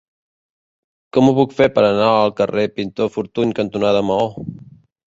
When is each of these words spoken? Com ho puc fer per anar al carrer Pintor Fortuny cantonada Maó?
Com 1.17 1.29
ho 1.29 1.35
puc 1.41 1.53
fer 1.59 1.67
per 1.75 1.83
anar 1.91 2.09
al 2.15 2.35
carrer 2.43 2.67
Pintor 2.81 3.13
Fortuny 3.19 3.57
cantonada 3.63 4.07
Maó? 4.11 4.31